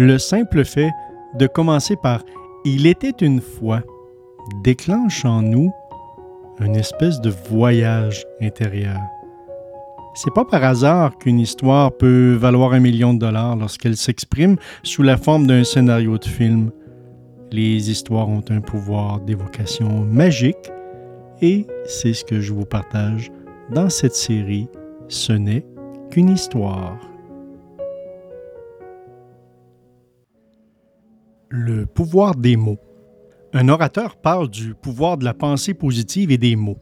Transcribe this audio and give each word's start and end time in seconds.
Le 0.00 0.16
simple 0.16 0.64
fait 0.64 0.92
de 1.38 1.46
commencer 1.46 1.94
par 1.94 2.24
Il 2.64 2.86
était 2.86 3.10
une 3.20 3.42
fois 3.42 3.82
déclenche 4.64 5.26
en 5.26 5.42
nous 5.42 5.70
une 6.58 6.74
espèce 6.74 7.20
de 7.20 7.28
voyage 7.50 8.24
intérieur. 8.40 8.96
C'est 10.14 10.32
pas 10.32 10.46
par 10.46 10.64
hasard 10.64 11.18
qu'une 11.18 11.38
histoire 11.38 11.92
peut 11.92 12.32
valoir 12.32 12.72
un 12.72 12.80
million 12.80 13.12
de 13.12 13.18
dollars 13.18 13.56
lorsqu'elle 13.56 13.98
s'exprime 13.98 14.56
sous 14.84 15.02
la 15.02 15.18
forme 15.18 15.46
d'un 15.46 15.64
scénario 15.64 16.16
de 16.16 16.24
film. 16.24 16.70
Les 17.52 17.90
histoires 17.90 18.30
ont 18.30 18.44
un 18.48 18.62
pouvoir 18.62 19.20
d'évocation 19.20 20.06
magique 20.06 20.72
et 21.42 21.66
c'est 21.84 22.14
ce 22.14 22.24
que 22.24 22.40
je 22.40 22.54
vous 22.54 22.64
partage 22.64 23.30
dans 23.70 23.90
cette 23.90 24.16
série 24.16 24.66
Ce 25.08 25.34
n'est 25.34 25.66
qu'une 26.10 26.30
histoire. 26.30 27.09
Le 31.52 31.84
pouvoir 31.84 32.36
des 32.36 32.54
mots. 32.54 32.78
Un 33.52 33.68
orateur 33.68 34.14
parle 34.14 34.48
du 34.48 34.72
pouvoir 34.72 35.16
de 35.16 35.24
la 35.24 35.34
pensée 35.34 35.74
positive 35.74 36.30
et 36.30 36.38
des 36.38 36.54
mots. 36.54 36.78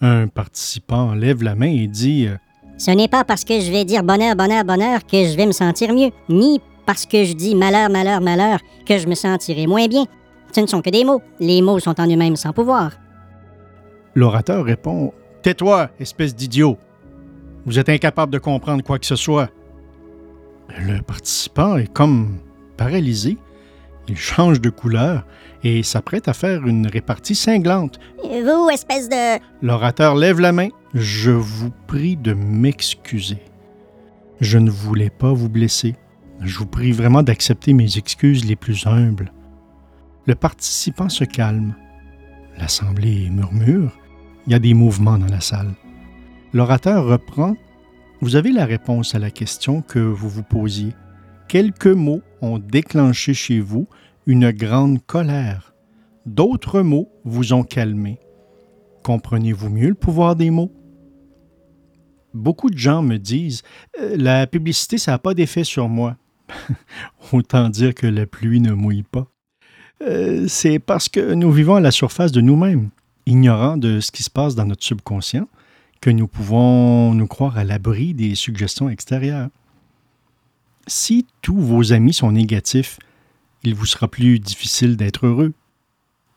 Un 0.00 0.26
participant 0.26 1.14
lève 1.14 1.44
la 1.44 1.54
main 1.54 1.70
et 1.70 1.86
dit 1.86 2.26
euh, 2.26 2.34
Ce 2.78 2.90
n'est 2.90 3.06
pas 3.06 3.22
parce 3.22 3.44
que 3.44 3.60
je 3.60 3.70
vais 3.70 3.84
dire 3.84 4.02
bonheur, 4.02 4.34
bonheur, 4.34 4.64
bonheur 4.64 5.06
que 5.06 5.24
je 5.24 5.36
vais 5.36 5.46
me 5.46 5.52
sentir 5.52 5.94
mieux, 5.94 6.10
ni 6.28 6.60
parce 6.84 7.06
que 7.06 7.22
je 7.22 7.32
dis 7.32 7.54
malheur, 7.54 7.90
malheur, 7.90 8.20
malheur 8.20 8.58
que 8.84 8.98
je 8.98 9.06
me 9.06 9.14
sentirai 9.14 9.68
moins 9.68 9.86
bien. 9.86 10.04
Ce 10.52 10.60
ne 10.60 10.66
sont 10.66 10.82
que 10.82 10.90
des 10.90 11.04
mots. 11.04 11.22
Les 11.38 11.62
mots 11.62 11.78
sont 11.78 12.00
en 12.00 12.08
eux-mêmes 12.08 12.34
sans 12.34 12.52
pouvoir. 12.52 12.94
L'orateur 14.16 14.64
répond 14.64 15.12
Tais-toi, 15.42 15.90
espèce 16.00 16.34
d'idiot. 16.34 16.76
Vous 17.66 17.78
êtes 17.78 17.88
incapable 17.88 18.32
de 18.32 18.38
comprendre 18.38 18.82
quoi 18.82 18.98
que 18.98 19.06
ce 19.06 19.14
soit. 19.14 19.48
Le 20.76 21.02
participant 21.02 21.76
est 21.76 21.92
comme 21.92 22.38
paralysé. 22.76 23.38
Il 24.08 24.16
change 24.16 24.60
de 24.60 24.70
couleur 24.70 25.26
et 25.62 25.82
s'apprête 25.82 26.28
à 26.28 26.32
faire 26.32 26.66
une 26.66 26.86
répartie 26.86 27.34
cinglante. 27.34 27.98
Vous, 28.22 28.70
espèce 28.70 29.08
de... 29.08 29.38
L'orateur 29.60 30.14
lève 30.14 30.40
la 30.40 30.52
main. 30.52 30.68
Je 30.94 31.30
vous 31.30 31.70
prie 31.86 32.16
de 32.16 32.32
m'excuser. 32.32 33.42
Je 34.40 34.58
ne 34.58 34.70
voulais 34.70 35.10
pas 35.10 35.32
vous 35.32 35.48
blesser. 35.48 35.94
Je 36.40 36.58
vous 36.58 36.66
prie 36.66 36.92
vraiment 36.92 37.22
d'accepter 37.22 37.72
mes 37.72 37.98
excuses 37.98 38.44
les 38.44 38.56
plus 38.56 38.86
humbles. 38.86 39.32
Le 40.26 40.34
participant 40.34 41.08
se 41.08 41.24
calme. 41.24 41.74
L'assemblée 42.56 43.28
murmure. 43.30 43.98
Il 44.46 44.52
y 44.52 44.56
a 44.56 44.60
des 44.60 44.74
mouvements 44.74 45.18
dans 45.18 45.26
la 45.26 45.40
salle. 45.40 45.74
L'orateur 46.54 47.04
reprend. 47.04 47.56
Vous 48.20 48.36
avez 48.36 48.52
la 48.52 48.64
réponse 48.64 49.14
à 49.14 49.18
la 49.18 49.30
question 49.30 49.82
que 49.82 49.98
vous 49.98 50.28
vous 50.28 50.42
posiez. 50.42 50.94
Quelques 51.48 51.86
mots 51.86 52.22
ont 52.42 52.58
déclenché 52.58 53.34
chez 53.34 53.60
vous 53.60 53.88
une 54.26 54.50
grande 54.50 55.04
colère. 55.06 55.74
D'autres 56.26 56.82
mots 56.82 57.10
vous 57.24 57.52
ont 57.52 57.62
calmé. 57.62 58.18
Comprenez-vous 59.02 59.70
mieux 59.70 59.88
le 59.88 59.94
pouvoir 59.94 60.36
des 60.36 60.50
mots? 60.50 60.72
Beaucoup 62.34 62.68
de 62.70 62.76
gens 62.76 63.02
me 63.02 63.16
disent 63.16 63.62
La 63.98 64.46
publicité, 64.46 64.98
ça 64.98 65.12
n'a 65.12 65.18
pas 65.18 65.34
d'effet 65.34 65.64
sur 65.64 65.88
moi. 65.88 66.16
Autant 67.32 67.68
dire 67.68 67.94
que 67.94 68.06
la 68.06 68.26
pluie 68.26 68.60
ne 68.60 68.72
mouille 68.72 69.02
pas. 69.02 69.26
Euh, 70.02 70.46
c'est 70.48 70.78
parce 70.78 71.08
que 71.08 71.34
nous 71.34 71.50
vivons 71.50 71.76
à 71.76 71.80
la 71.80 71.90
surface 71.90 72.32
de 72.32 72.40
nous-mêmes, 72.40 72.90
ignorant 73.26 73.76
de 73.76 74.00
ce 74.00 74.12
qui 74.12 74.22
se 74.22 74.30
passe 74.30 74.54
dans 74.54 74.64
notre 74.64 74.84
subconscient, 74.84 75.48
que 76.00 76.10
nous 76.10 76.28
pouvons 76.28 77.14
nous 77.14 77.26
croire 77.26 77.58
à 77.58 77.64
l'abri 77.64 78.14
des 78.14 78.34
suggestions 78.34 78.88
extérieures. 78.88 79.48
Si 80.88 81.26
tous 81.42 81.60
vos 81.60 81.92
amis 81.92 82.14
sont 82.14 82.32
négatifs, 82.32 82.98
il 83.62 83.74
vous 83.74 83.84
sera 83.84 84.08
plus 84.08 84.38
difficile 84.38 84.96
d'être 84.96 85.26
heureux. 85.26 85.52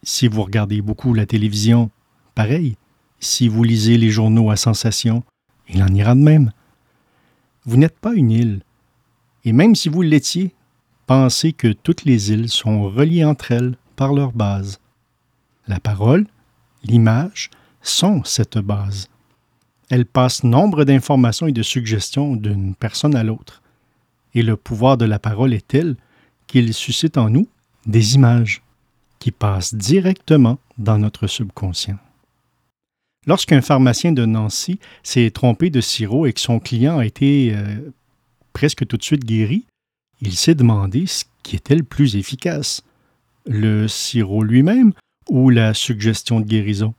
Si 0.03 0.27
vous 0.27 0.43
regardez 0.43 0.81
beaucoup 0.81 1.13
la 1.13 1.25
télévision, 1.25 1.89
pareil. 2.35 2.75
Si 3.21 3.47
vous 3.47 3.63
lisez 3.63 3.97
les 3.97 4.09
journaux 4.09 4.51
à 4.51 4.57
sensation, 4.57 5.23
il 5.69 5.81
en 5.81 5.87
ira 5.87 6.15
de 6.15 6.19
même. 6.19 6.51
Vous 7.63 7.77
n'êtes 7.77 7.97
pas 7.97 8.13
une 8.13 8.29
île. 8.29 8.61
Et 9.45 9.53
même 9.53 9.73
si 9.73 9.87
vous 9.87 10.01
l'étiez, 10.01 10.53
pensez 11.07 11.53
que 11.53 11.71
toutes 11.71 12.03
les 12.03 12.33
îles 12.33 12.49
sont 12.49 12.89
reliées 12.89 13.23
entre 13.23 13.53
elles 13.53 13.77
par 13.95 14.11
leur 14.11 14.33
base. 14.33 14.81
La 15.65 15.79
parole, 15.79 16.27
l'image, 16.83 17.51
sont 17.81 18.25
cette 18.25 18.57
base. 18.57 19.07
Elles 19.89 20.05
passent 20.05 20.43
nombre 20.43 20.83
d'informations 20.83 21.47
et 21.47 21.53
de 21.53 21.63
suggestions 21.63 22.35
d'une 22.35 22.75
personne 22.75 23.15
à 23.15 23.23
l'autre. 23.23 23.61
Et 24.33 24.43
le 24.43 24.55
pouvoir 24.55 24.97
de 24.97 25.05
la 25.05 25.19
parole 25.19 25.53
est 25.53 25.67
tel 25.67 25.95
qu'il 26.47 26.73
suscite 26.73 27.17
en 27.17 27.29
nous 27.29 27.47
des 27.85 28.15
images 28.15 28.61
qui 29.19 29.31
passent 29.31 29.73
directement 29.73 30.59
dans 30.77 30.97
notre 30.97 31.27
subconscient. 31.27 31.97
Lorsqu'un 33.27 33.61
pharmacien 33.61 34.11
de 34.11 34.25
Nancy 34.25 34.79
s'est 35.03 35.29
trompé 35.29 35.69
de 35.69 35.79
sirop 35.79 36.25
et 36.25 36.33
que 36.33 36.39
son 36.39 36.59
client 36.59 36.97
a 36.97 37.05
été 37.05 37.53
euh, 37.55 37.91
presque 38.51 38.87
tout 38.87 38.97
de 38.97 39.03
suite 39.03 39.25
guéri, 39.25 39.65
il 40.21 40.35
s'est 40.35 40.55
demandé 40.55 41.05
ce 41.05 41.25
qui 41.43 41.55
était 41.55 41.75
le 41.75 41.83
plus 41.83 42.15
efficace, 42.15 42.83
le 43.45 43.87
sirop 43.87 44.43
lui-même 44.43 44.93
ou 45.29 45.49
la 45.49 45.73
suggestion 45.73 46.39
de 46.39 46.45
guérison. 46.45 46.95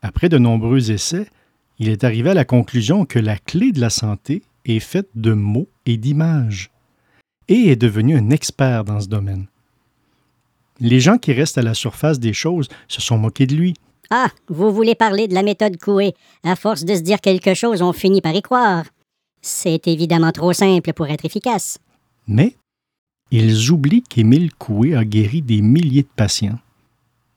Après 0.00 0.28
de 0.28 0.38
nombreux 0.38 0.90
essais, 0.90 1.28
il 1.78 1.90
est 1.90 2.04
arrivé 2.04 2.30
à 2.30 2.34
la 2.34 2.44
conclusion 2.44 3.04
que 3.04 3.18
la 3.18 3.36
clé 3.36 3.72
de 3.72 3.80
la 3.80 3.90
santé 3.90 4.42
est 4.66 4.80
faite 4.80 5.08
de 5.14 5.32
mots 5.32 5.68
et 5.86 5.96
d'images 5.96 6.70
et 7.48 7.68
est 7.68 7.76
devenu 7.76 8.16
un 8.16 8.30
expert 8.30 8.84
dans 8.84 9.00
ce 9.00 9.08
domaine. 9.08 9.46
Les 10.80 11.00
gens 11.00 11.18
qui 11.18 11.32
restent 11.32 11.58
à 11.58 11.62
la 11.62 11.74
surface 11.74 12.18
des 12.18 12.32
choses 12.32 12.68
se 12.88 13.00
sont 13.00 13.18
moqués 13.18 13.46
de 13.46 13.54
lui. 13.54 13.74
Ah, 14.10 14.28
vous 14.48 14.72
voulez 14.72 14.94
parler 14.94 15.26
de 15.26 15.34
la 15.34 15.42
méthode 15.42 15.78
Coué. 15.78 16.14
À 16.44 16.54
force 16.54 16.84
de 16.84 16.94
se 16.94 17.00
dire 17.00 17.20
quelque 17.20 17.54
chose, 17.54 17.82
on 17.82 17.92
finit 17.92 18.20
par 18.20 18.34
y 18.34 18.42
croire. 18.42 18.84
C'est 19.40 19.86
évidemment 19.88 20.32
trop 20.32 20.52
simple 20.52 20.92
pour 20.92 21.06
être 21.06 21.24
efficace. 21.24 21.78
Mais 22.28 22.56
ils 23.30 23.70
oublient 23.70 24.02
qu'Émile 24.02 24.54
Coué 24.54 24.94
a 24.94 25.04
guéri 25.04 25.42
des 25.42 25.62
milliers 25.62 26.02
de 26.02 26.08
patients. 26.14 26.58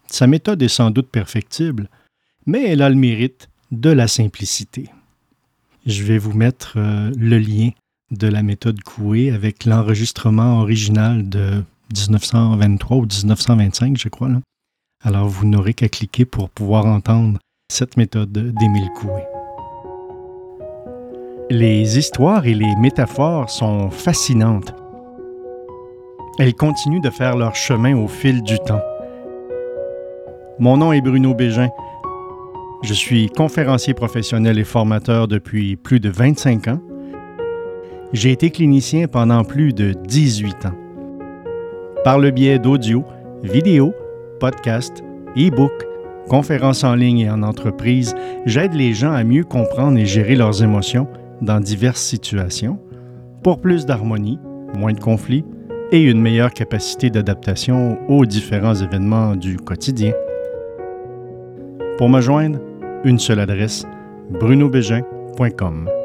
Sa 0.08 0.28
méthode 0.28 0.62
est 0.62 0.68
sans 0.68 0.92
doute 0.92 1.10
perfectible, 1.10 1.90
mais 2.46 2.68
elle 2.68 2.82
a 2.82 2.90
le 2.90 2.96
mérite 2.96 3.50
de 3.72 3.90
la 3.90 4.08
simplicité. 4.08 4.90
Je 5.86 6.04
vais 6.04 6.18
vous 6.18 6.34
mettre 6.34 6.74
euh, 6.78 7.12
le 7.18 7.38
lien 7.38 7.70
de 8.12 8.28
la 8.28 8.44
méthode 8.44 8.82
Coué 8.82 9.32
avec 9.32 9.66
l'enregistrement 9.66 10.62
original 10.62 11.30
de 11.30 11.64
1923 11.96 12.98
ou 12.98 13.02
1925, 13.06 13.98
je 13.98 14.10
crois. 14.10 14.30
Alors, 15.04 15.28
vous 15.28 15.46
n'aurez 15.46 15.74
qu'à 15.74 15.88
cliquer 15.88 16.26
pour 16.26 16.50
pouvoir 16.50 16.86
entendre 16.86 17.40
cette 17.72 17.98
méthode 17.98 18.32
d'Émile 18.32 18.90
Coué. 18.96 19.24
Les 21.50 21.98
histoires 21.98 22.46
et 22.46 22.54
les 22.54 22.76
métaphores 22.76 23.50
sont 23.50 23.90
fascinantes. 23.90 24.74
Elles 26.38 26.54
continuent 26.54 27.02
de 27.02 27.10
faire 27.10 27.38
leur 27.38 27.56
chemin 27.56 27.96
au 27.96 28.08
fil 28.08 28.44
du 28.44 28.60
temps. 28.60 28.82
Mon 30.60 30.78
nom 30.78 30.92
est 30.92 31.02
Bruno 31.02 31.34
Bégin. 31.34 31.70
Je 32.84 32.94
suis 32.94 33.30
conférencier 33.30 33.94
professionnel 33.94 34.58
et 34.58 34.64
formateur 34.64 35.28
depuis 35.28 35.76
plus 35.76 36.00
de 36.00 36.10
25 36.10 36.68
ans 36.70 36.82
j'ai 38.14 38.32
été 38.32 38.50
clinicien 38.50 39.08
pendant 39.08 39.44
plus 39.44 39.74
de 39.74 39.94
18 40.08 40.66
ans. 40.66 40.76
Par 42.04 42.18
le 42.18 42.32
biais 42.32 42.60
d'audio, 42.60 43.04
vidéo, 43.44 43.94
podcast, 44.40 45.04
e-book, 45.38 45.72
conférences 46.28 46.84
en 46.84 46.96
ligne 46.96 47.20
et 47.20 47.30
en 47.30 47.44
entreprise, 47.44 48.16
j'aide 48.46 48.74
les 48.74 48.94
gens 48.94 49.12
à 49.12 49.24
mieux 49.24 49.44
comprendre 49.44 49.98
et 49.98 50.06
gérer 50.06 50.36
leurs 50.36 50.64
émotions 50.64 51.08
dans 51.42 51.60
diverses 51.60 52.02
situations 52.02 52.80
pour 53.44 53.62
plus 53.62 53.86
d'harmonie, 53.86 54.40
moins 54.76 54.94
de 54.94 55.00
conflits 55.00 55.46
et 55.92 56.02
une 56.02 56.22
meilleure 56.22 56.54
capacité 56.54 57.10
d'adaptation 57.10 57.98
aux 58.08 58.26
différents 58.26 58.76
événements 58.76 59.36
du 59.36 59.58
quotidien. 59.58 60.14
Pour 61.98 62.10
me 62.10 62.22
joindre, 62.22 62.60
une 63.04 63.20
seule 63.20 63.40
adresse 63.40 63.86
brunobégin.com. 64.30 65.99